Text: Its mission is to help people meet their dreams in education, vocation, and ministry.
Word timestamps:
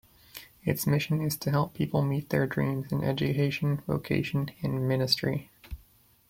Its 0.65 0.87
mission 0.87 1.21
is 1.21 1.37
to 1.37 1.51
help 1.51 1.75
people 1.75 2.01
meet 2.01 2.29
their 2.29 2.47
dreams 2.47 2.91
in 2.91 3.03
education, 3.03 3.83
vocation, 3.85 4.49
and 4.63 4.87
ministry. 4.87 5.51